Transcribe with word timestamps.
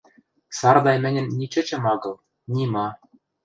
Сардай 0.57 0.97
мӹньӹн 1.03 1.27
ни 1.37 1.45
чӹчӹм 1.53 1.83
агыл, 1.93 2.15
ни 2.53 2.63
ма... 2.73 2.87